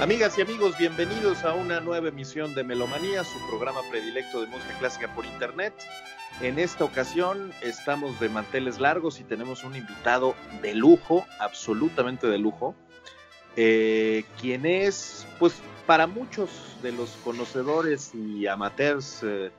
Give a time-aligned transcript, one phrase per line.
[0.00, 4.78] Amigas y amigos, bienvenidos a una nueva emisión de Melomanía, su programa predilecto de música
[4.78, 5.74] clásica por internet.
[6.40, 12.38] En esta ocasión estamos de manteles largos y tenemos un invitado de lujo, absolutamente de
[12.38, 12.74] lujo,
[13.56, 16.48] eh, quien es, pues, para muchos
[16.80, 19.50] de los conocedores y amateurs eh,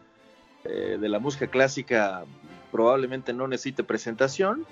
[0.63, 2.25] eh, de la música clásica,
[2.71, 4.65] probablemente no necesite presentación.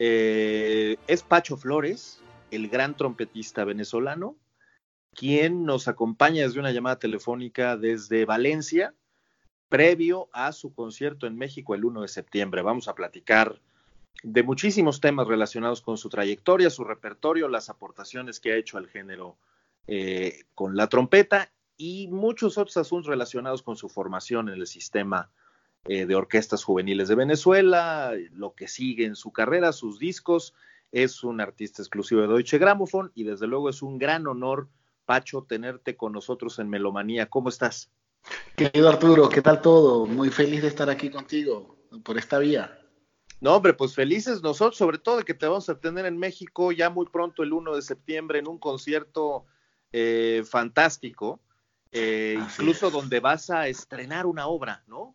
[0.00, 4.34] es Pacho Flores, el gran trompetista venezolano,
[5.16, 8.94] quien nos acompaña desde una llamada telefónica desde Valencia,
[9.68, 12.62] previo a su concierto en México el 1 de septiembre.
[12.62, 13.60] Vamos a platicar
[14.22, 18.88] de muchísimos temas relacionados con su trayectoria, su repertorio, las aportaciones que ha hecho al
[18.88, 19.38] género
[19.86, 25.30] eh, con la trompeta y muchos otros asuntos relacionados con su formación en el sistema
[25.86, 30.54] eh, de orquestas juveniles de Venezuela, lo que sigue en su carrera, sus discos.
[30.92, 34.68] Es un artista exclusivo de Deutsche Grammophon y desde luego es un gran honor
[35.06, 37.30] Pacho, tenerte con nosotros en Melomanía.
[37.30, 37.90] ¿Cómo estás?
[38.56, 40.04] Querido Arturo, ¿qué tal todo?
[40.04, 42.78] Muy feliz de estar aquí contigo por esta vía.
[43.40, 46.72] No, hombre, pues felices nosotros, sobre todo de que te vamos a tener en México
[46.72, 49.44] ya muy pronto, el 1 de septiembre, en un concierto
[49.92, 51.40] eh, fantástico,
[51.92, 55.14] eh, incluso donde vas a estrenar una obra, ¿no?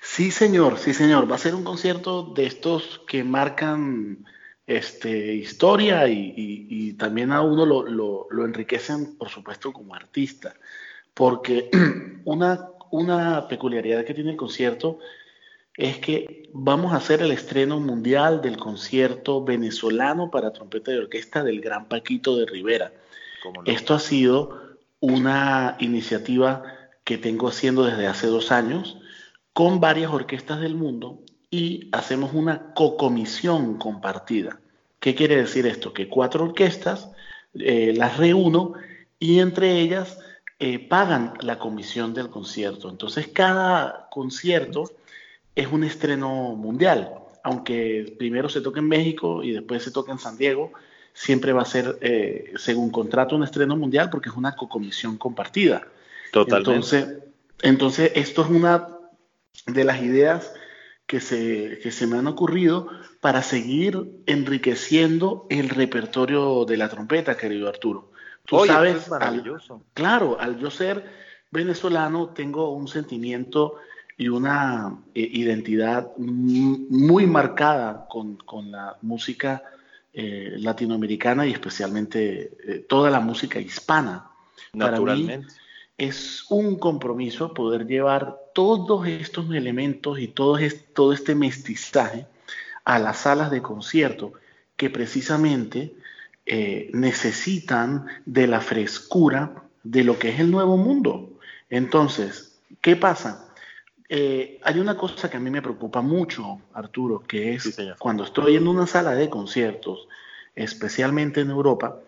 [0.00, 1.30] Sí, señor, sí, señor.
[1.30, 4.24] Va a ser un concierto de estos que marcan
[4.70, 10.54] este, historia y, también a uno lo, enriquecen, por supuesto, como artista.
[11.12, 11.70] Porque
[12.24, 15.00] una, una peculiaridad que tiene el concierto
[15.76, 21.42] es que vamos a hacer el estreno mundial del concierto venezolano para trompeta y orquesta
[21.42, 22.92] del Gran Paquito de Rivera.
[23.64, 26.62] Esto ha sido una iniciativa
[27.02, 28.98] que tengo haciendo desde hace dos años
[29.52, 34.59] con varias orquestas del mundo y hacemos una cocomisión compartida.
[35.00, 35.92] ¿Qué quiere decir esto?
[35.92, 37.10] Que cuatro orquestas
[37.54, 38.74] eh, las reúno
[39.18, 40.18] y entre ellas
[40.58, 42.90] eh, pagan la comisión del concierto.
[42.90, 44.90] Entonces cada concierto
[45.56, 50.18] es un estreno mundial, aunque primero se toca en México y después se toca en
[50.18, 50.72] San Diego,
[51.14, 55.88] siempre va a ser, eh, según contrato, un estreno mundial porque es una cocomisión compartida.
[56.30, 56.70] Totalmente.
[56.70, 57.18] Entonces,
[57.62, 58.88] entonces esto es una
[59.66, 60.52] de las ideas
[61.10, 62.88] que se, que se me han ocurrido
[63.20, 68.12] para seguir enriqueciendo el repertorio de la trompeta, querido Arturo.
[68.44, 69.82] Tú sabes, maravilloso.
[69.92, 71.04] claro, al yo ser
[71.50, 73.74] venezolano tengo un sentimiento
[74.16, 79.64] y una eh, identidad muy marcada con, con la música
[80.12, 84.30] eh, latinoamericana y especialmente eh, toda la música hispana.
[84.74, 85.48] Naturalmente
[85.98, 90.58] es un compromiso poder llevar todos estos elementos y todo,
[90.92, 92.26] todo este mestizaje
[92.84, 94.32] a las salas de concierto
[94.76, 95.94] que precisamente
[96.46, 101.30] eh, necesitan de la frescura de lo que es el nuevo mundo.
[101.68, 103.46] Entonces, ¿qué pasa?
[104.08, 108.56] Eh, hay una cosa que a mí me preocupa mucho, Arturo, que es cuando estoy
[108.56, 110.08] en una sala de conciertos,
[110.56, 112.00] especialmente en Europa,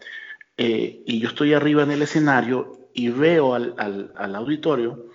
[0.56, 3.74] eh, y yo estoy arriba en el escenario y veo al,
[4.16, 5.06] al, auditorio,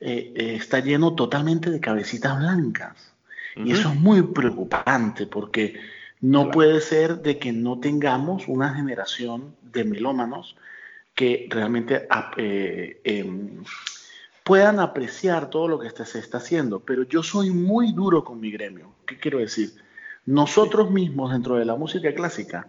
[0.00, 3.12] eh, eh, está lleno totalmente de cabecitas blancas.
[3.56, 5.80] Y eso es muy preocupante porque
[6.20, 10.56] no puede ser de que no tengamos una generación de melómanos
[11.14, 12.06] que realmente
[12.36, 13.64] eh, em,
[14.44, 16.78] puedan apreciar todo lo que se está haciendo.
[16.80, 18.92] Pero yo soy muy duro con mi gremio.
[19.04, 19.72] ¿Qué quiero decir?
[20.24, 22.68] Nosotros mismos dentro de la música clásica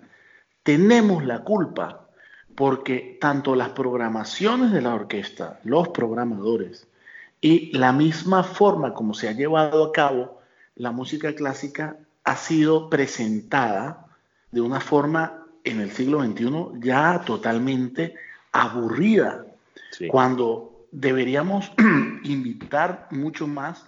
[0.64, 2.08] tenemos la culpa
[2.56, 6.88] porque tanto las programaciones de la orquesta, los programadores
[7.42, 10.42] y la misma forma como se ha llevado a cabo
[10.76, 14.06] la música clásica ha sido presentada
[14.52, 18.16] de una forma en el siglo XXI ya totalmente
[18.52, 19.46] aburrida,
[20.10, 21.72] cuando deberíamos
[22.24, 23.86] invitar mucho más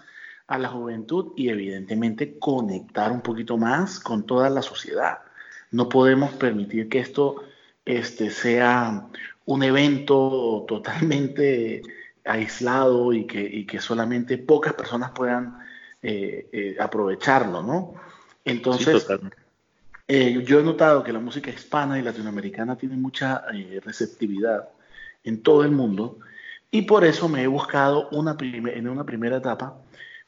[0.47, 5.19] a la juventud y evidentemente conectar un poquito más con toda la sociedad.
[5.71, 7.43] No podemos permitir que esto
[7.85, 9.07] este, sea
[9.45, 11.81] un evento totalmente
[12.25, 15.57] aislado y que, que solamente pocas personas puedan
[16.01, 17.93] eh, eh, aprovecharlo, ¿no?
[18.43, 19.07] Entonces,
[20.07, 23.43] eh, yo he notado que la música hispana y latinoamericana tiene mucha
[23.83, 24.69] receptividad
[25.23, 26.17] en todo el mundo
[26.71, 29.77] y por eso me he buscado una en una primera etapa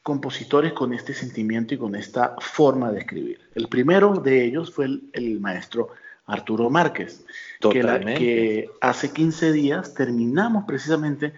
[0.04, 3.40] compositores con este sentimiento y con esta forma de escribir.
[3.56, 5.90] El primero de ellos fue el maestro
[6.26, 7.26] Arturo Márquez,
[7.60, 11.34] que, hace 15 días terminamos precisamente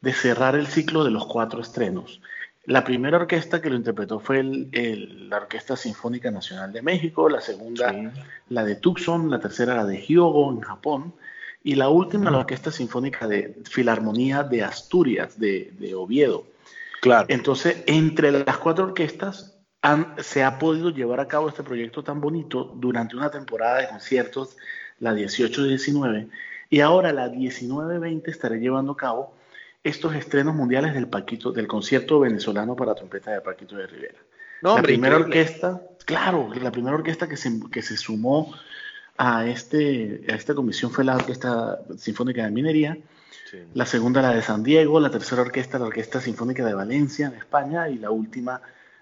[0.00, 2.20] de cerrar el ciclo de los cuatro estrenos.
[2.64, 8.12] La primera orquesta que lo interpretó fue la Orquesta Sinfónica Nacional de México, la segunda
[8.50, 11.14] la de Tucson, la tercera la de Hyogo en Japón
[11.64, 16.44] y la última la Orquesta Sinfónica de Filarmonía de Asturias, de, de Oviedo.
[17.00, 17.26] Claro.
[17.30, 19.58] Entonces, entre las cuatro orquestas
[20.18, 24.56] se ha podido llevar a cabo este proyecto tan bonito durante una temporada de conciertos,
[24.98, 26.28] la 18-19,
[26.68, 29.37] y ahora la 19-20 estaré llevando a cabo
[29.82, 34.18] estos estrenos mundiales del Paquito, del concierto venezolano para trompeta de Paquito de Rivera.
[34.62, 38.54] la primera orquesta, claro, la primera orquesta que se, que se sumó
[39.16, 42.98] a, este, a esta comisión fue la Orquesta Sinfónica de Minería,
[43.74, 47.34] la segunda la de San Diego, la tercera orquesta la Orquesta Sinfónica de Valencia en
[47.34, 48.60] España y la última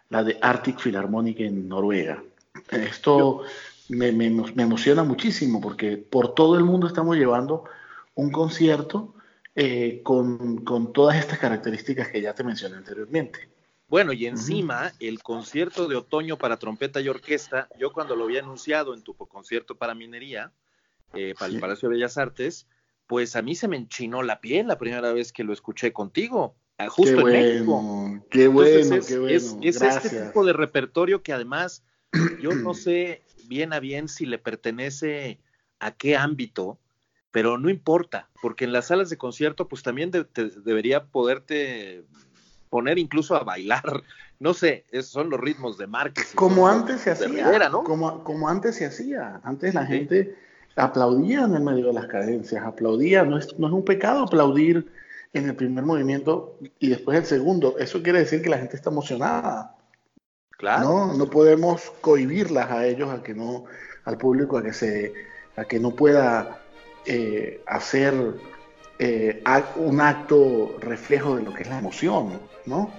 [0.09, 2.23] la de Arctic Philharmonic en Noruega.
[2.71, 3.43] Esto
[3.89, 7.65] me, me, emociona muchísimo porque por todo el mundo estamos llevando
[8.15, 9.15] un concierto
[9.57, 13.49] eh, con, con, todas estas características que ya te mencioné anteriormente.
[13.89, 18.41] Bueno, y encima el concierto de otoño para trompeta y orquesta, yo cuando lo había
[18.41, 20.53] anunciado en tu concierto para minería,
[21.15, 22.67] eh, para el Palacio de Bellas Artes,
[23.07, 26.57] pues a mí se me enchinó la piel la primera vez que lo escuché contigo.
[26.79, 29.35] Ah, justo qué en bueno, Qué bueno, es, qué bueno.
[29.35, 31.83] Es, este tipo de repertorio que además
[32.43, 35.39] yo no sé bien a bien si le pertenece
[35.79, 36.79] a qué ámbito,
[37.37, 40.11] pero no importa, porque en las salas de concierto pues también
[40.65, 42.03] debería poderte
[42.71, 43.83] poner incluso a bailar.
[44.41, 46.33] No sé, esos son los ritmos de Márquez.
[46.35, 47.85] Como antes se hacía, ¿no?
[47.85, 49.43] como, como antes se hacía.
[49.45, 50.35] Antes la gente
[50.77, 54.91] aplaudía en el medio de las cadencias, aplaudía, no es, no es un pecado aplaudir
[55.35, 57.77] en el primer movimiento y después el segundo.
[57.79, 59.77] Eso quiere decir que la gente está emocionada.
[60.53, 60.89] Claro.
[60.89, 63.67] No, no podemos cohibirlas a ellos, a que no,
[64.07, 65.13] al público, a que se,
[65.55, 66.63] a que no pueda
[67.07, 68.15] eh, hacer
[68.99, 69.43] eh,
[69.77, 72.91] un acto reflejo de lo que es la emoción, ¿no?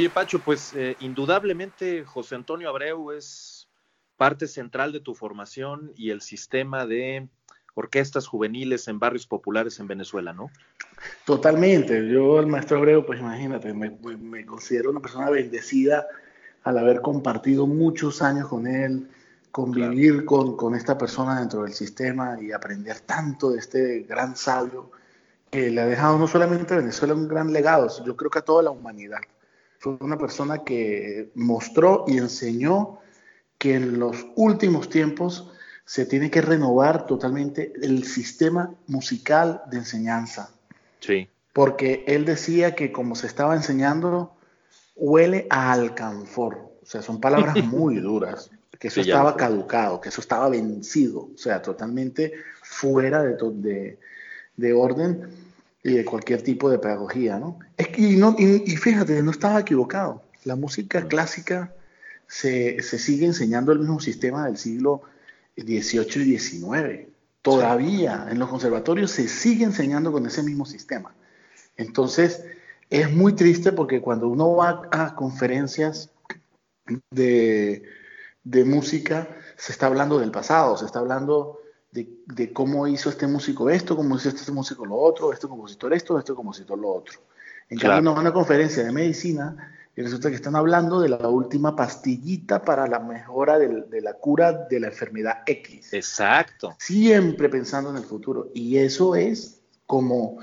[0.00, 3.68] Oye, Pacho, pues eh, indudablemente José Antonio Abreu es
[4.16, 7.28] parte central de tu formación y el sistema de
[7.74, 10.50] orquestas juveniles en barrios populares en Venezuela, ¿no?
[11.26, 12.08] Totalmente.
[12.08, 16.06] Yo, el maestro Abreu, pues imagínate, me, me considero una persona bendecida
[16.64, 19.06] al haber compartido muchos años con él,
[19.52, 24.92] convivir con, con, esta persona dentro del sistema y aprender tanto de este gran sabio
[25.50, 28.42] que le ha dejado no solamente a Venezuela un gran legado, yo creo que a
[28.42, 29.20] toda la humanidad.
[29.80, 33.00] Fue una persona que mostró y enseñó
[33.58, 35.50] que en los últimos tiempos
[35.84, 40.54] se tiene que renovar totalmente el sistema musical de enseñanza.
[41.00, 41.28] Sí.
[41.52, 44.36] Porque él decía que como se estaba enseñando,
[44.94, 46.58] huele a alcanfor.
[46.82, 51.38] O sea, son palabras muy duras que eso estaba caducado, que eso estaba vencido, o
[51.38, 53.98] sea, totalmente fuera de,
[54.56, 55.28] de, orden
[55.82, 57.58] y de cualquier tipo de pedagogía, ¿no?
[57.76, 60.22] Es que, y, no, y, fíjate, no estaba equivocado.
[60.44, 61.74] La música clásica
[62.26, 65.02] se, se, sigue enseñando el mismo sistema del siglo
[65.56, 67.08] XVIII y XIX.
[67.42, 71.14] Todavía en los conservatorios se sigue enseñando con ese mismo sistema.
[71.76, 72.44] Entonces,
[72.90, 76.10] es muy triste porque cuando uno va a conferencias
[77.10, 77.84] de,
[78.44, 81.59] de música se está hablando del pasado, se está hablando
[81.92, 86.18] de, cómo hizo este músico esto, cómo hizo este músico lo otro, este compositor esto,
[86.18, 87.20] este compositor lo otro.
[87.68, 91.08] En cambio, no van a una conferencia de medicina y resulta que están hablando de
[91.08, 95.92] la última pastillita para la mejora de la cura de la enfermedad X.
[95.92, 96.74] Exacto.
[96.78, 98.50] Siempre pensando en el futuro.
[98.54, 100.38] Y eso es como,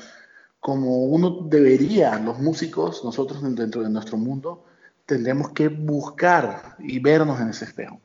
[0.60, 4.66] como uno debería, los músicos, nosotros dentro de nuestro mundo,
[5.06, 8.02] tendremos que buscar y vernos en ese espejo.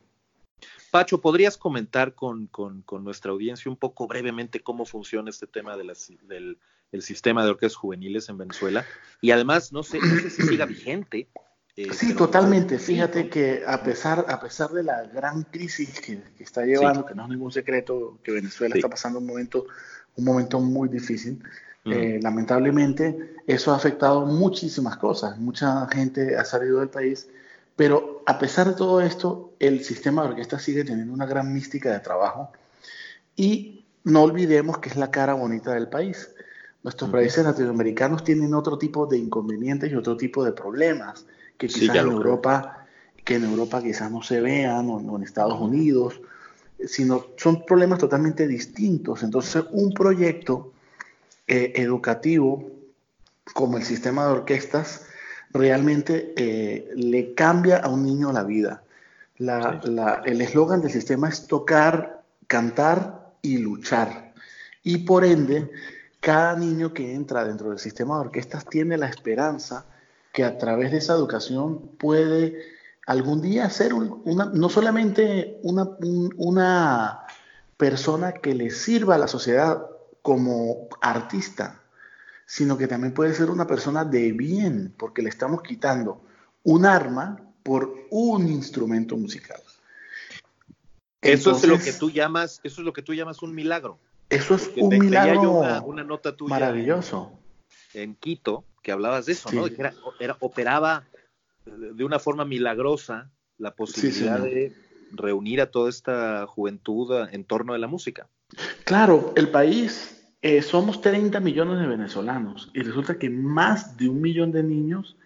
[0.93, 2.51] Pacho, ¿podrías comentar con,
[3.01, 6.59] nuestra audiencia un poco brevemente cómo funciona este tema del
[7.01, 8.85] sistema de orquestas juveniles en Venezuela?
[9.23, 11.29] Y además, no sé, si siga vigente.
[11.77, 12.79] Eh, sí, totalmente.
[12.79, 17.23] Fíjate que a pesar, a pesar de la gran crisis que, está llevando, que no
[17.23, 19.65] es ningún secreto, que Venezuela está pasando un momento,
[20.17, 21.43] un momento muy difícil,
[21.87, 25.39] eh, lamentablemente, eso ha afectado muchísimas cosas.
[25.39, 27.31] Mucha gente ha salido del país,
[27.77, 31.91] pero a pesar de todo esto, el sistema de orquesta sigue teniendo una gran mística
[31.91, 32.53] de trabajo
[33.37, 36.31] y no olvidemos que es la cara bonita del país.
[36.83, 41.25] Nuestros países latinoamericanos tienen otro tipo de inconvenientes y otro tipo de problemas
[41.57, 42.87] que quizás en Europa,
[43.25, 46.21] que en Europa quizás no se vean o en Estados Unidos,
[46.85, 49.23] sino son problemas totalmente distintos.
[49.23, 50.73] Entonces, un proyecto
[51.47, 52.69] eh, educativo
[53.55, 55.02] como el sistema de orquestas
[55.53, 58.83] realmente eh, le cambia a un niño la vida.
[59.39, 64.33] el eslogan del sistema es tocar, cantar y luchar.
[64.83, 65.71] Y por ende,
[66.21, 69.87] cada niño que entra dentro del sistema de orquestas tiene la esperanza
[70.33, 72.57] que a través de esa educación puede
[73.07, 75.89] algún día ser una, no solamente una,
[76.37, 77.21] una
[77.77, 79.85] persona que le sirva a la sociedad
[80.23, 81.82] como artista,
[82.47, 86.23] sino que también puede ser una persona de bien, porque le estamos quitando
[86.65, 89.61] un arma por un instrumento musical.
[91.21, 93.99] Eso es lo que tú llamas, eso es lo que tú llamas un milagro.
[94.29, 97.39] Eso es un milagro una, nota tuya maravilloso.
[97.95, 99.67] En, Quito, que hablabas de eso, ¿no?
[99.67, 101.05] era, operaba
[101.65, 104.75] de una forma milagrosa la posibilidad de
[105.13, 108.29] reunir a toda esta juventud en torno de la música.
[108.85, 114.21] Claro, el país, eh, somos 30 millones de venezolanos y resulta que más de un
[114.21, 115.17] millón de niños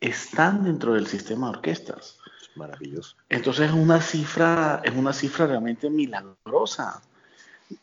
[0.00, 2.18] están dentro del sistema de orquestas.
[2.56, 3.16] Maravilloso.
[3.28, 7.00] Entonces es una cifra, es una cifra realmente milagrosa.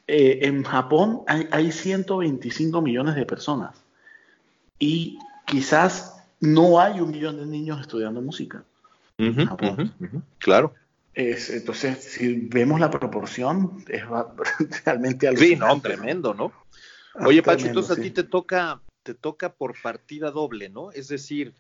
[0.05, 3.75] Eh, en Japón hay, 125 millones de personas
[4.77, 8.63] y quizás no hay un millón de niños estudiando música.
[9.17, 9.93] en Japón.
[10.39, 10.74] claro
[11.13, 14.03] entonces, si vemos la proporción, es
[14.86, 15.41] realmente algo.
[15.41, 16.51] Sí, no, tremendo, ¿no?
[17.15, 20.91] Ah, Oye, Pacho, entonces a ti te toca, te toca por partida doble, ¿no?
[20.91, 21.53] Es decir,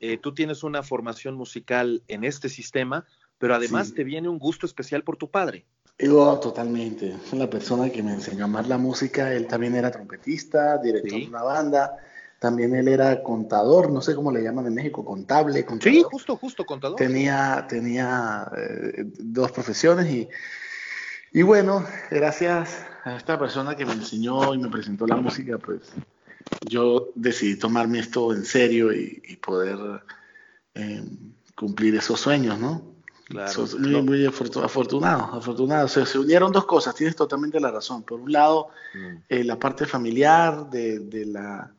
[0.00, 3.06] eh, tú tienes una formación musical en este sistema,
[3.38, 5.66] pero además te viene un gusto especial por tu padre.
[5.98, 7.14] Yo, totalmente.
[7.32, 11.26] La persona que me enseñó a amar la música, él también era trompetista, director de
[11.26, 11.96] una banda
[12.38, 15.64] también él era contador, no sé cómo le llaman en México, contable.
[15.64, 15.94] Contador.
[15.94, 16.96] Sí, justo, justo, contador.
[16.96, 20.28] Tenía, tenía eh, dos profesiones y,
[21.32, 25.80] y bueno, gracias a esta persona que me enseñó y me presentó la música, pues
[26.68, 30.02] yo decidí tomarme esto en serio y, poder
[30.74, 31.04] eh,
[31.54, 32.96] cumplir esos sueños, ¿no?
[33.26, 33.66] Claro.
[34.04, 35.88] muy, afortunado, afortunado.
[35.88, 38.04] se unieron dos cosas, tienes totalmente la razón.
[38.04, 39.16] Por un lado, mm.
[39.28, 41.75] eh, la parte familiar de, de la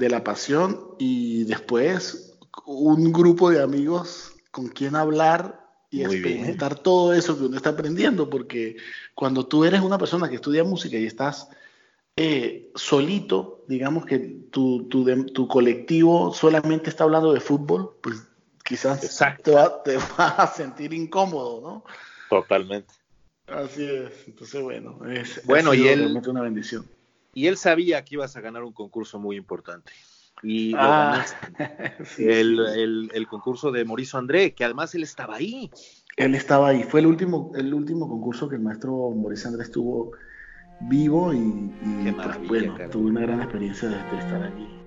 [0.00, 2.34] de la pasión y después
[2.66, 8.30] un grupo de amigos con quien hablar y experimentar todo eso que uno está aprendiendo,
[8.30, 8.76] porque
[9.14, 11.48] cuando tú eres una persona que estudia música y estás
[12.16, 14.18] eh, solito, digamos que
[14.50, 18.22] tu, tu, colectivo solamente está hablando de fútbol, pues
[18.64, 19.00] quizás
[19.42, 21.84] te, va, te vas a sentir incómodo, ¿no?
[22.28, 22.94] Totalmente.
[23.46, 26.86] Así es, entonces bueno, es bueno, y él, realmente una bendición.
[27.34, 29.92] Y él sabía que ibas a ganar un concurso muy importante.
[30.42, 31.24] Y ah,
[32.18, 35.70] el, el, concurso de Mauricio André, que además él estaba ahí.
[36.16, 36.82] Él estaba ahí.
[36.82, 40.12] Fue el último, el último concurso que el maestro Mauricio André estuvo
[40.80, 41.70] vivo y,
[42.16, 44.79] pues, bueno, tuve una gran experiencia de estar allí.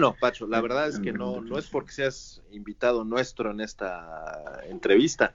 [0.00, 4.62] Bueno, Pacho, la verdad es que no, no es porque seas invitado nuestro en esta
[4.66, 5.34] entrevista,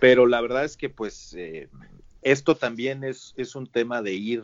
[0.00, 1.70] pero la verdad es que pues eh,
[2.20, 4.42] esto también es, es un tema de ir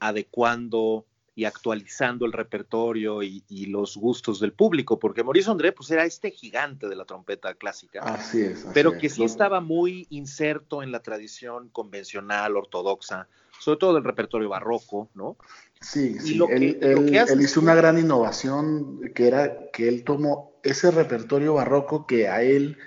[0.00, 6.04] adecuando y actualizando el repertorio y, los gustos del público, porque Mauricio André pues era
[6.04, 10.90] este gigante de la trompeta clásica, así es, pero que sí estaba muy inserto en
[10.90, 15.36] la tradición convencional, ortodoxa, sobre todo del repertorio barroco, ¿no?
[15.80, 16.40] Sí, sí.
[16.50, 22.42] él, hizo una gran innovación que era que él tomó ese repertorio barroco que a
[22.42, 22.78] él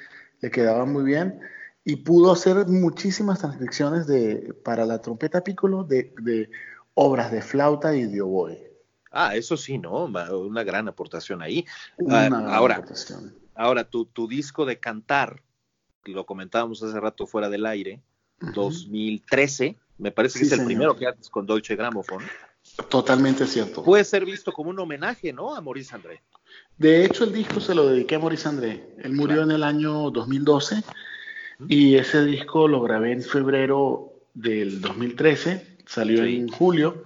[0.41, 1.39] le quedaba muy bien
[1.84, 6.49] y pudo hacer muchísimas transcripciones de, para la trompeta piccolo de,
[6.95, 8.73] obras de flauta y de oboe.
[9.12, 10.06] Ah, eso sí, ¿no?
[10.06, 11.65] Una gran aportación ahí.
[11.97, 13.36] Una ah, ahora, aportación.
[13.56, 15.43] ahora tu, tu disco de cantar,
[16.03, 18.01] lo comentábamos hace rato fuera del aire,
[18.39, 22.24] 2013, me parece que es el primero que haces con Deutsche Grammophon.
[22.90, 23.84] Totalmente cierto.
[23.84, 25.56] Puede ser visto como un homenaje, ¿no?
[25.56, 26.22] A Maurice André.
[26.78, 28.88] De hecho, el disco se lo dediqué a Maurice André.
[29.00, 30.84] Él murió en el año 2012
[31.68, 37.06] y ese disco lo grabé en febrero del 2013, salió en julio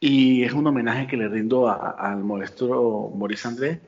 [0.00, 3.80] y es un homenaje que le rindo al maestro Maurice André.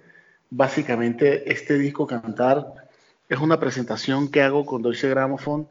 [0.48, 2.88] Básicamente, este disco Cantar
[3.28, 5.68] es una presentación que hago con Deutsche Grammophon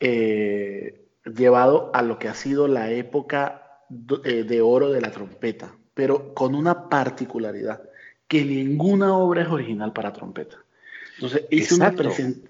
[0.00, 3.80] eh, llevado a lo que ha sido la época
[4.24, 7.82] eh, de oro de la trompeta, pero con una particularidad,
[8.28, 10.56] que ninguna obra es original para trompeta.
[11.16, 11.94] Entonces hice una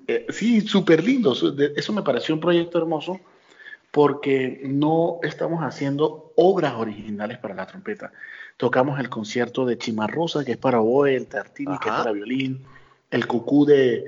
[0.07, 1.35] eh, sí, súper lindo,
[1.77, 3.21] eso me pareció un proyecto hermoso
[3.91, 8.13] porque no estamos haciendo obras originales para la trompeta.
[8.57, 12.65] Tocamos el concierto de Chimarrosa, que es para oboe, el Tartini, que es para violín,
[13.11, 14.05] el cucú de,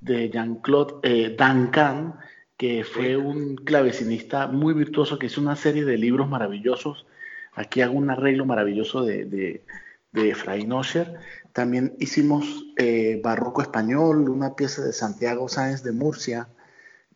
[0.00, 2.18] de Jean-Claude eh, Duncan,
[2.60, 7.06] que fue un clavecinista muy virtuoso, que hizo una serie de libros maravillosos.
[7.54, 9.64] Aquí hago un arreglo maravilloso de, de,
[10.12, 11.14] de Efraín Osher.
[11.54, 16.48] También hicimos eh, Barroco Español, una pieza de Santiago Sáenz de Murcia,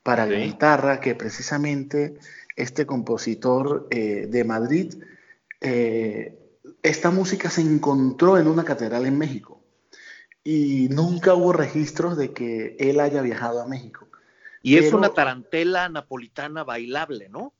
[0.02, 2.14] para la guitarra, que precisamente
[2.56, 4.94] este compositor eh, de Madrid,
[5.60, 6.38] eh,
[6.82, 9.60] esta música se encontró en una catedral en México
[10.42, 14.08] y nunca hubo registros de que él haya viajado a México.
[14.64, 17.52] Y es una tarantela napolitana bailable, ¿no?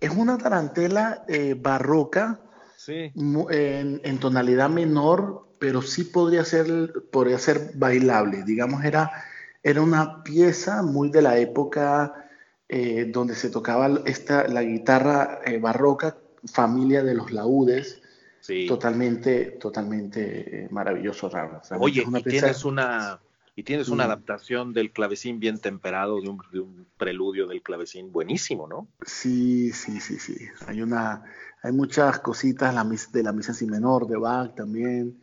[0.00, 2.40] Es una tarantela eh, barroca,
[2.86, 8.44] en, en, tonalidad menor, pero sí podría ser, podría ser bailable.
[8.44, 9.10] Digamos, era
[9.62, 12.30] era una pieza muy de la época
[12.68, 16.16] eh, donde se tocaba esta, la guitarra eh, barroca,
[16.46, 18.00] familia de los laúdes.
[18.66, 21.60] Totalmente, totalmente maravilloso, raro.
[21.78, 23.20] Oye, y tienes una
[23.58, 24.06] y tienes una mm.
[24.06, 28.86] adaptación del clavecín bien temperado, de un, preludio del clavecín buenísimo, ¿no?
[29.04, 30.36] Sí, sí, sí, sí.
[30.68, 31.24] Hay una,
[31.64, 35.20] hay muchas cositas la, de la misa sin menor de Bach también.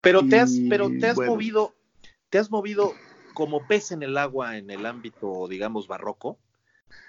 [0.00, 1.72] Pero te has, pero te has movido,
[2.30, 2.94] te has movido
[3.32, 6.40] como pez en el agua en el ámbito, digamos, barroco,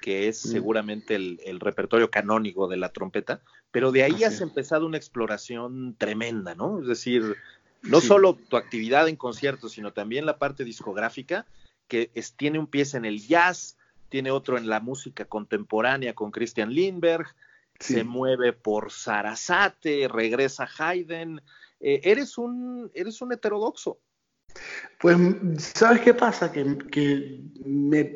[0.02, 0.50] que es mm.
[0.50, 6.54] seguramente el, repertorio canónico de la trompeta, pero de ahí has empezado una exploración tremenda,
[6.54, 6.80] ¿no?
[6.80, 7.38] Es decir,
[7.84, 11.46] no solo tu actividad en conciertos, sino también la parte discográfica,
[11.88, 13.78] que tiene un pie en el jazz,
[14.10, 17.28] tiene otro en la música contemporánea con Christian Lindbergh,
[17.80, 21.42] se mueve por Sarasate, regresa Haydn.
[21.80, 24.00] Eh, eres, un, eres un heterodoxo.
[25.00, 25.18] Pues,
[25.58, 26.52] ¿sabes qué pasa?
[26.52, 26.62] Que,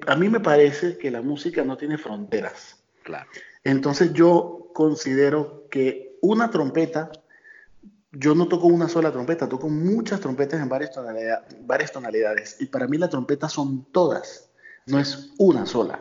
[0.07, 2.81] a mí me parece que la música no tiene fronteras.
[3.03, 3.29] Claro.
[3.63, 7.11] Entonces yo considero que una trompeta,
[8.11, 12.57] yo no toco una sola trompeta, toco muchas trompetas en varias, tonalidades.
[12.59, 14.49] Y para mí la trompeta son todas,
[14.85, 15.99] no es una sola.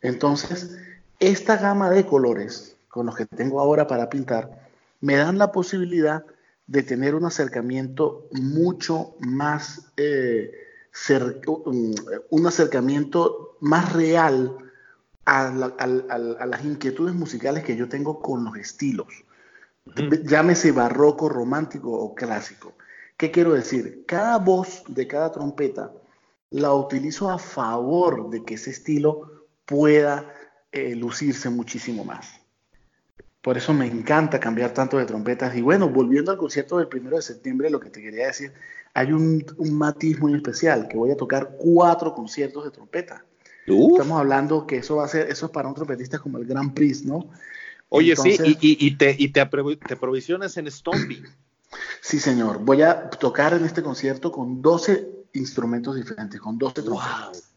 [0.00, 0.76] Entonces,
[1.18, 4.68] esta gama de colores con los que tengo ahora para pintar
[5.00, 6.24] me dan la posibilidad
[6.66, 10.52] de tener un acercamiento mucho más, eh,
[12.30, 14.56] un acercamiento más real
[15.24, 19.08] a, las inquietudes musicales que yo tengo con los estilos.
[19.94, 22.74] Llámese barroco, romántico o clásico.
[23.16, 24.04] ¿Qué quiero decir?
[24.06, 25.92] Cada voz de cada trompeta
[26.50, 30.32] la utilizo a favor de que ese estilo pueda
[30.72, 32.40] eh, lucirse muchísimo más.
[33.40, 35.56] Por eso me encanta cambiar tanto de trompetas.
[35.56, 38.52] Y bueno, volviendo al concierto del primero de septiembre, lo que te quería decir,
[38.92, 43.24] hay un, matiz muy especial, que voy a tocar cuatro conciertos de trompeta.
[43.66, 46.74] Estamos hablando que eso va a ser, eso es para un trompetista como el Grand
[46.74, 47.30] Prix, ¿no?
[47.88, 51.22] Oye, sí, y, te, y te, aprovisionas en Stomby.
[52.00, 52.58] Sí, señor.
[52.58, 57.52] Voy a tocar en este concierto con 12 instrumentos diferentes, con 12 trompetas.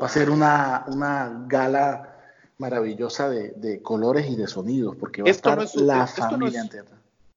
[0.00, 2.14] Va a ser una, una gala
[2.58, 6.90] maravillosa de, colores y de sonidos, porque va a estar la familia entera.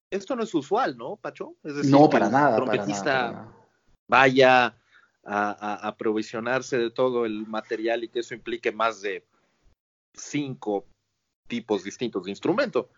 [0.10, 1.56] Esto no es usual, ¿no, Pacho?
[1.64, 3.48] no, para nada, trompetista
[4.08, 4.76] vaya
[5.26, 9.26] a, aprovisionarse de todo el material y que eso implique más de
[10.14, 10.86] cinco
[11.48, 12.90] tipos distintos de instrumento.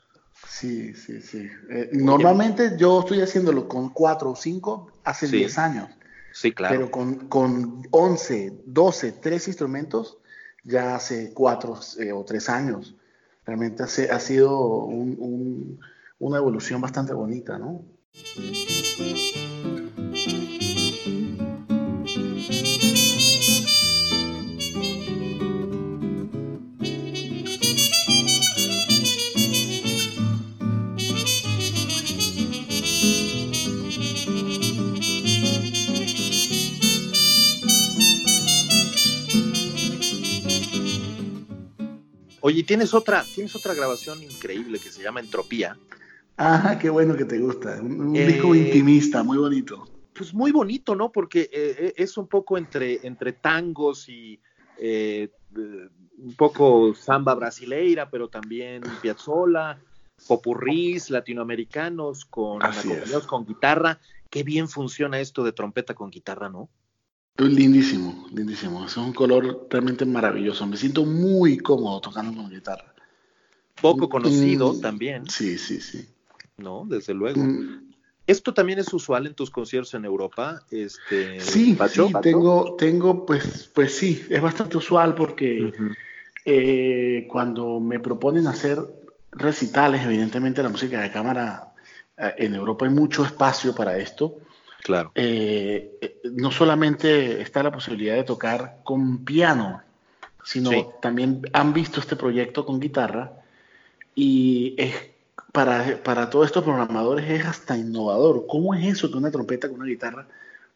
[0.48, 1.50] Sí, sí, sí.
[1.70, 5.90] Eh, normalmente yo estoy haciéndolo con cuatro o cinco hace diez años.
[6.32, 6.76] Sí, claro.
[6.76, 10.20] Pero con, con 11, 12, tres instrumentos,
[10.64, 12.96] ya hace cuatro eh, o tres años.
[13.46, 17.84] Realmente ha sido una evolución bastante bonita, ¿no?
[42.50, 45.78] Oye, tienes otra, tienes otra grabación increíble que se llama Entropía.
[46.36, 47.80] Ah, qué bueno que te gusta.
[47.80, 49.88] Un, disco eh, intimista, muy bonito.
[50.16, 51.12] Pues muy bonito, ¿no?
[51.12, 54.42] Porque eh, eh, es un poco entre, entre tangos y
[54.82, 59.80] un poco samba brasileira, pero también piazzola,
[60.28, 62.62] popurrís latinoamericanos con,
[63.28, 64.00] con guitarra.
[64.28, 66.72] Qué bien funciona esto de trompeta con guitarra, ¿no?
[67.38, 68.86] Lindísimo, lindísimo.
[68.86, 70.66] Es un color realmente maravilloso.
[70.68, 72.94] Me siento muy cómodo tocando con guitarra.
[73.82, 75.30] Poco conocido también.
[75.30, 76.06] Sí, sí, sí.
[76.60, 76.86] ¿no?
[76.86, 77.42] Desde luego.
[77.42, 77.90] Mm.
[78.28, 80.62] ¿Esto también es usual en tus conciertos en Europa?
[80.70, 85.74] Este, sí, sí, tengo, tengo, pues, pues sí, es bastante usual porque
[86.46, 88.78] eh, cuando me proponen hacer
[89.32, 91.74] recitales, evidentemente la música de cámara
[92.18, 94.38] eh, en Europa hay mucho espacio para esto.
[94.84, 95.12] Claro.
[95.16, 99.82] Eh, no solamente está la posibilidad de tocar con piano,
[100.44, 103.34] sino también han visto este proyecto con guitarra
[104.16, 104.96] y es
[105.52, 108.46] para, para todos estos programadores es hasta innovador.
[108.48, 110.28] ¿Cómo es eso que una trompeta con una guitarra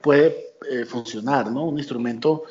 [0.01, 1.51] puede eh, funcionar?
[1.51, 1.65] ¿no?
[1.65, 2.43] Un instrumento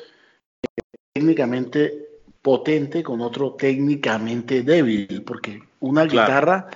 [0.61, 0.81] eh,
[1.13, 2.09] técnicamente
[2.41, 6.67] potente con otro técnicamente débil, porque una guitarra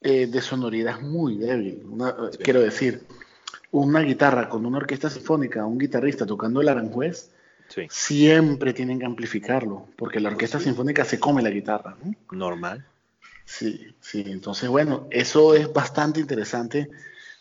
[0.00, 1.82] eh, de sonoridad es muy débil.
[2.42, 3.02] Quiero decir,
[3.70, 7.30] una guitarra con una orquesta sinfónica, un guitarrista tocando el aranjuez,
[7.88, 11.96] siempre tienen que amplificarlo, porque la orquesta sinfónica se come la guitarra.
[12.32, 12.84] Normal.
[13.44, 16.90] Sí, sí, entonces bueno, eso es bastante interesante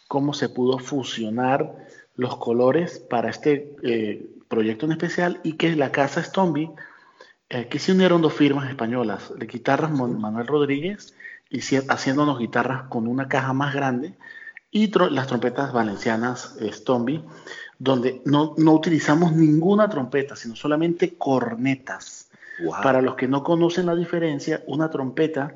[0.07, 5.91] cómo se pudo fusionar los colores para este eh, proyecto en especial y que la
[5.91, 6.71] casa Stomby,
[7.49, 11.13] eh, que se unieron dos firmas españolas, de guitarras Manuel Rodríguez
[11.49, 14.15] y haciéndonos guitarras con una caja más grande
[14.71, 17.23] y las trompetas valencianas eh, Stomby,
[17.77, 22.27] donde no, utilizamos ninguna trompeta, sino solamente cornetas.
[22.83, 25.55] Para los que no conocen la diferencia, una trompeta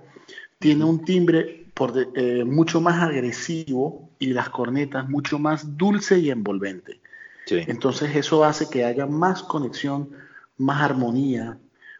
[0.57, 6.29] tiene un timbre por eh, mucho más agresivo y las cornetas mucho más dulce y
[6.29, 7.01] envolvente.
[7.49, 10.11] Entonces eso hace que haya más conexión,
[10.57, 11.57] más armonía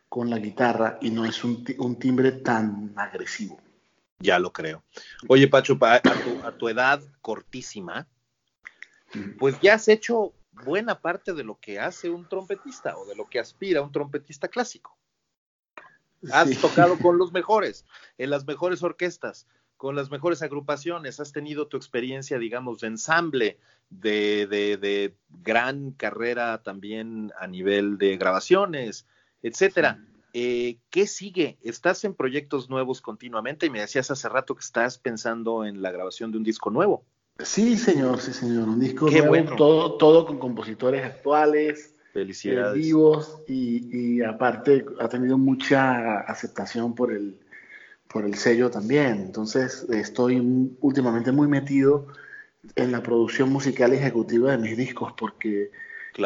[0.08, 1.66] con la guitarra y no es un,
[2.00, 3.60] timbre tan agresivo.
[4.24, 4.84] Ya lo creo.
[5.28, 8.08] Oye, Pacho, a tu, a tu edad cortísima,
[9.38, 13.30] pues ya has hecho buena parte de lo que hace un trompetista o de lo
[13.30, 14.98] que aspira un trompetista clásico.
[16.32, 17.86] Has tocado con los mejores,
[18.18, 23.60] en las mejores orquestas, con las mejores agrupaciones, has tenido tu experiencia, digamos, de ensamble,
[23.90, 29.06] de, de, gran carrera también a nivel de grabaciones,
[29.42, 30.00] etcétera.
[30.34, 31.60] Eh, ¿Qué sigue?
[31.62, 33.68] ¿Estás en proyectos nuevos continuamente?
[33.68, 37.06] Y me decías hace rato que estás pensando en la grabación de un disco nuevo.
[37.40, 38.68] Sí, señor, sí, señor.
[38.68, 42.74] Un disco nuevo, todo, todo con compositores actuales, Felicidades.
[42.74, 47.40] vivos y, aparte ha tenido mucha aceptación por el,
[48.08, 49.22] por el sello también.
[49.22, 50.40] Entonces estoy
[50.80, 52.08] últimamente muy metido
[52.76, 55.72] en la producción musical ejecutiva de mis discos porque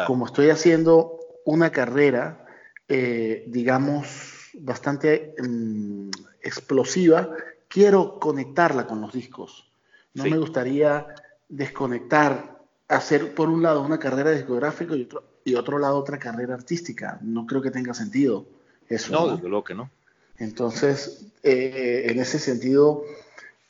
[0.06, 2.47] como estoy haciendo una carrera,
[2.88, 6.08] eh, digamos, bastante mm,
[6.42, 7.30] explosiva,
[7.68, 9.70] quiero conectarla con los discos.
[10.14, 11.06] No me gustaría
[11.48, 16.54] desconectar, hacer por un lado una carrera discográfica y otro, y otro lado otra carrera
[16.54, 17.18] artística.
[17.22, 18.46] No creo que tenga sentido
[18.88, 19.12] eso.
[19.12, 19.90] No, desde luego que no.
[20.38, 23.04] Entonces, eh, en ese sentido,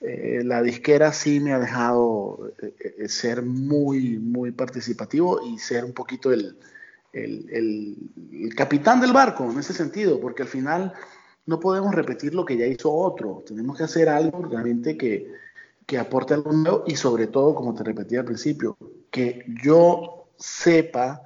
[0.00, 5.92] eh, la disquera sí me ha dejado eh, ser muy, muy participativo y ser un
[5.92, 6.56] poquito el,
[7.12, 10.92] el, capitán del barco en ese sentido, porque al final
[11.46, 13.42] no podemos repetir lo que ya hizo otro.
[13.46, 15.32] Tenemos que hacer algo realmente que,
[15.86, 18.76] que aporte algo nuevo y sobre todo, como te repetí al principio,
[19.10, 21.22] que yo sepa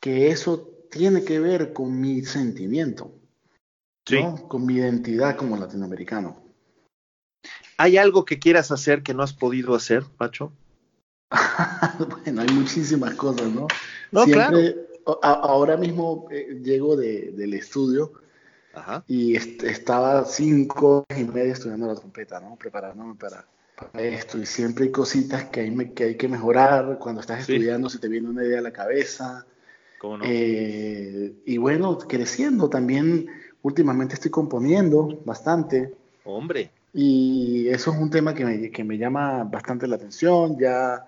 [0.00, 3.12] que eso tiene que ver con mi sentimiento,
[4.48, 6.42] con mi identidad como latinoamericano.
[7.76, 10.52] ¿Hay algo que quieras hacer que no has podido hacer, Pacho?
[12.24, 13.66] bueno, hay muchísimas cosas, ¿no?
[14.12, 14.58] No, claro.
[15.22, 18.12] Ahora mismo eh, llego del estudio
[19.06, 22.56] y estaba cinco y media estudiando la trompeta, ¿no?
[22.56, 23.46] Preparándome para,
[23.94, 24.38] esto.
[24.38, 26.98] Y siempre hay cositas que hay, que, hay que mejorar.
[26.98, 29.46] Cuando estás estudiando se te viene una idea a la cabeza
[30.22, 33.28] eh, y bueno, creciendo también,
[33.62, 35.94] últimamente estoy componiendo bastante.
[36.24, 36.70] Hombre.
[36.92, 40.58] Y eso es un tema que me, que me llama bastante la atención.
[40.58, 41.06] Ya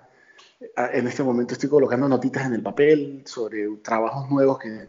[0.61, 4.89] en este momento estoy colocando notitas en el papel sobre trabajos nuevos que,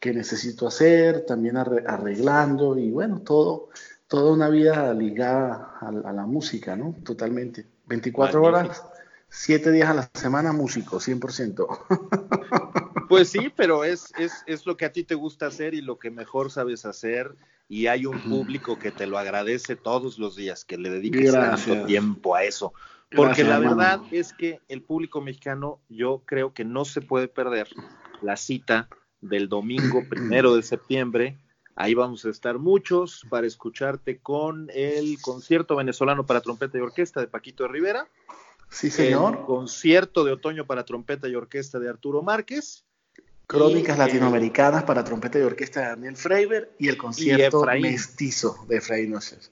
[0.00, 3.68] que necesito hacer, también arreglando y bueno, todo,
[4.06, 6.94] toda una vida ligada a, la música, ¿no?
[7.04, 7.66] Totalmente.
[7.86, 8.82] 24 horas,
[9.28, 11.66] 7 días a la semana músico, 100%.
[13.08, 15.98] Pues sí, pero es, es, es, lo que a ti te gusta hacer y lo
[15.98, 17.34] que mejor sabes hacer
[17.66, 21.86] y hay un público que te lo agradece todos los días, que le dediques tanto
[21.86, 22.74] tiempo a eso.
[23.14, 27.68] Porque la verdad es que el público mexicano, yo creo que no se puede perder
[28.20, 28.88] la cita
[29.20, 31.38] del domingo primero de septiembre.
[31.74, 37.20] Ahí vamos a estar muchos para escucharte con el concierto venezolano para trompeta y orquesta
[37.20, 38.08] de Paquito de Rivera.
[38.68, 39.38] Sí, señor.
[39.38, 42.84] El concierto de otoño para trompeta y orquesta de Arturo Márquez.
[43.46, 49.12] Crónicas latinoamericanas para trompeta y orquesta de Daniel Freiber y el concierto mestizo de Efraín
[49.12, 49.50] Noches.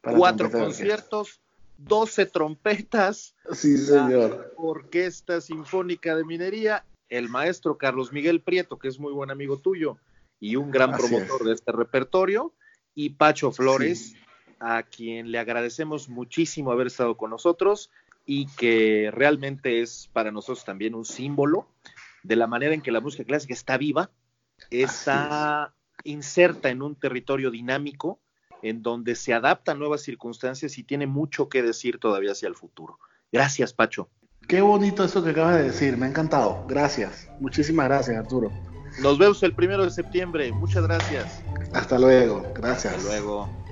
[0.00, 1.40] Cuatro conciertos,
[1.76, 3.34] doce trompetas.
[3.52, 4.54] Sí, señor.
[4.56, 9.98] Orquesta Sinfónica de Minería, el maestro Carlos Miguel Prieto, que es muy buen amigo tuyo
[10.40, 12.52] y un gran promotor de este repertorio,
[12.94, 14.14] y Pacho Flores,
[14.58, 17.90] a quien le agradecemos muchísimo haber estado con nosotros
[18.24, 21.68] y que realmente es para nosotros también un símbolo
[22.22, 24.10] de la manera en que la música clásica está viva,
[24.70, 28.20] está inserta en un territorio dinámico
[28.62, 32.54] en donde se adapta a nuevas circunstancias y tiene mucho que decir todavía hacia el
[32.54, 32.98] futuro.
[33.32, 34.08] Gracias, Pacho.
[34.48, 36.64] Qué bonito eso que acabas de decir, me ha encantado.
[36.68, 37.28] Gracias.
[37.40, 38.52] Muchísimas gracias, Arturo.
[39.02, 40.52] Nos vemos el primero de septiembre.
[40.52, 41.42] Muchas gracias.
[41.72, 42.46] Hasta luego.
[42.54, 42.94] Gracias.
[42.94, 43.65] Hasta luego.